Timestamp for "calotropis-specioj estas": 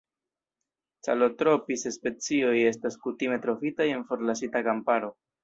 1.07-2.99